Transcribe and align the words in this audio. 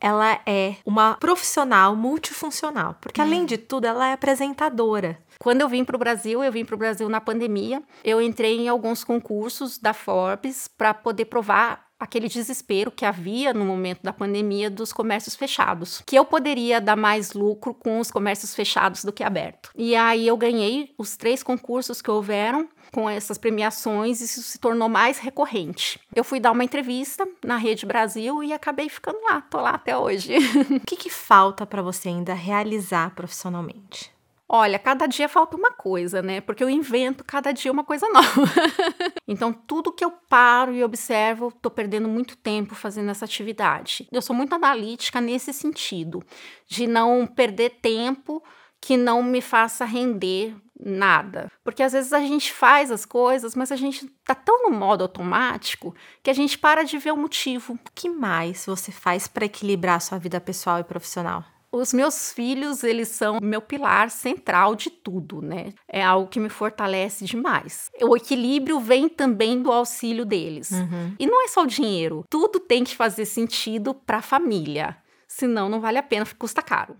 ela 0.00 0.40
é 0.46 0.76
uma 0.84 1.14
profissional 1.14 1.96
multifuncional, 1.96 2.96
porque 3.00 3.20
além 3.20 3.44
de 3.44 3.58
tudo, 3.58 3.86
ela 3.86 4.08
é 4.08 4.12
apresentadora. 4.12 5.18
Quando 5.38 5.60
eu 5.60 5.68
vim 5.68 5.84
para 5.84 5.96
o 5.96 5.98
Brasil, 5.98 6.42
eu 6.42 6.52
vim 6.52 6.64
para 6.64 6.74
o 6.74 6.78
Brasil 6.78 7.08
na 7.08 7.20
pandemia. 7.20 7.82
Eu 8.02 8.20
entrei 8.20 8.58
em 8.58 8.68
alguns 8.68 9.04
concursos 9.04 9.78
da 9.78 9.92
Forbes 9.92 10.68
para 10.68 10.92
poder 10.92 11.26
provar 11.26 11.87
aquele 11.98 12.28
desespero 12.28 12.90
que 12.90 13.04
havia 13.04 13.52
no 13.52 13.64
momento 13.64 14.02
da 14.02 14.12
pandemia 14.12 14.70
dos 14.70 14.92
comércios 14.92 15.34
fechados, 15.34 16.02
que 16.06 16.16
eu 16.16 16.24
poderia 16.24 16.80
dar 16.80 16.96
mais 16.96 17.32
lucro 17.32 17.74
com 17.74 17.98
os 17.98 18.10
comércios 18.10 18.54
fechados 18.54 19.04
do 19.04 19.12
que 19.12 19.24
aberto. 19.24 19.70
E 19.76 19.96
aí 19.96 20.26
eu 20.26 20.36
ganhei 20.36 20.94
os 20.96 21.16
três 21.16 21.42
concursos 21.42 22.00
que 22.00 22.10
houveram 22.10 22.68
com 22.92 23.08
essas 23.08 23.36
premiações, 23.36 24.20
isso 24.20 24.42
se 24.42 24.58
tornou 24.58 24.88
mais 24.88 25.18
recorrente. 25.18 26.00
Eu 26.14 26.24
fui 26.24 26.40
dar 26.40 26.52
uma 26.52 26.64
entrevista 26.64 27.28
na 27.44 27.56
Rede 27.56 27.84
Brasil 27.84 28.42
e 28.42 28.52
acabei 28.52 28.88
ficando 28.88 29.18
lá, 29.24 29.42
tô 29.42 29.60
lá 29.60 29.70
até 29.70 29.96
hoje. 29.96 30.36
o 30.70 30.80
que, 30.80 30.96
que 30.96 31.10
falta 31.10 31.66
para 31.66 31.82
você 31.82 32.08
ainda 32.08 32.32
realizar 32.32 33.14
profissionalmente? 33.14 34.10
Olha, 34.48 34.78
cada 34.78 35.06
dia 35.06 35.28
falta 35.28 35.56
uma 35.56 35.70
coisa, 35.72 36.22
né? 36.22 36.40
Porque 36.40 36.64
eu 36.64 36.70
invento 36.70 37.22
cada 37.22 37.52
dia 37.52 37.70
uma 37.70 37.84
coisa 37.84 38.08
nova. 38.10 38.50
então, 39.26 39.52
tudo 39.52 39.92
que 39.92 40.04
eu 40.04 40.10
paro 40.10 40.74
e 40.74 40.82
observo, 40.82 41.52
tô 41.60 41.70
perdendo 41.70 42.08
muito 42.08 42.34
tempo 42.34 42.74
fazendo 42.74 43.10
essa 43.10 43.26
atividade. 43.26 44.08
Eu 44.10 44.22
sou 44.22 44.34
muito 44.34 44.54
analítica 44.54 45.20
nesse 45.20 45.52
sentido, 45.52 46.22
de 46.66 46.86
não 46.86 47.26
perder 47.26 47.78
tempo 47.82 48.42
que 48.80 48.96
não 48.96 49.22
me 49.22 49.42
faça 49.42 49.84
render 49.84 50.54
nada. 50.80 51.50
Porque 51.64 51.82
às 51.82 51.92
vezes 51.92 52.12
a 52.12 52.20
gente 52.20 52.52
faz 52.52 52.90
as 52.90 53.04
coisas, 53.04 53.54
mas 53.54 53.72
a 53.72 53.76
gente 53.76 54.06
tá 54.24 54.34
tão 54.34 54.70
no 54.70 54.70
modo 54.70 55.02
automático 55.02 55.94
que 56.22 56.30
a 56.30 56.34
gente 56.34 56.56
para 56.56 56.84
de 56.84 56.96
ver 56.96 57.12
o 57.12 57.16
motivo. 57.16 57.74
O 57.74 57.78
que 57.94 58.08
mais 58.08 58.64
você 58.64 58.92
faz 58.92 59.26
para 59.26 59.44
equilibrar 59.44 59.96
a 59.96 60.00
sua 60.00 60.18
vida 60.18 60.40
pessoal 60.40 60.78
e 60.78 60.84
profissional? 60.84 61.44
Os 61.70 61.92
meus 61.92 62.32
filhos, 62.32 62.82
eles 62.82 63.08
são 63.08 63.38
meu 63.42 63.60
pilar 63.60 64.10
central 64.10 64.74
de 64.74 64.90
tudo, 64.90 65.42
né? 65.42 65.74
É 65.86 66.02
algo 66.02 66.28
que 66.28 66.40
me 66.40 66.48
fortalece 66.48 67.24
demais. 67.26 67.90
O 68.00 68.16
equilíbrio 68.16 68.80
vem 68.80 69.08
também 69.08 69.60
do 69.62 69.70
auxílio 69.70 70.24
deles. 70.24 70.70
Uhum. 70.70 71.14
E 71.18 71.26
não 71.26 71.44
é 71.44 71.48
só 71.48 71.64
o 71.64 71.66
dinheiro, 71.66 72.24
tudo 72.30 72.58
tem 72.58 72.84
que 72.84 72.96
fazer 72.96 73.26
sentido 73.26 73.92
para 73.94 74.18
a 74.18 74.22
família. 74.22 74.96
Senão 75.26 75.68
não 75.68 75.80
vale 75.80 75.98
a 75.98 76.02
pena, 76.02 76.26
custa 76.38 76.62
caro. 76.62 76.96